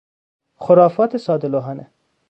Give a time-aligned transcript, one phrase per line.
[0.63, 1.87] خرافات ساده لوحانه